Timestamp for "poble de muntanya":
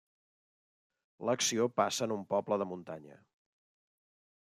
2.35-3.23